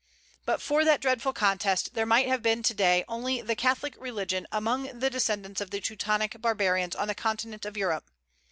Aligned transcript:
But 0.45 0.63
for 0.63 0.83
that 0.83 0.99
dreadful 0.99 1.31
contest, 1.33 1.93
there 1.93 2.07
might 2.07 2.27
have 2.27 2.41
been 2.41 2.63
to 2.63 2.73
day 2.73 3.05
only 3.07 3.39
the 3.39 3.55
Catholic 3.55 3.93
religion 3.99 4.47
among 4.51 4.97
the 4.97 5.11
descendants 5.11 5.61
of 5.61 5.69
the 5.69 5.79
Teutonic 5.79 6.41
barbarians 6.41 6.95
on 6.95 7.07
the 7.07 7.13
continent 7.13 7.65
of 7.65 7.77
Europe. 7.77 8.09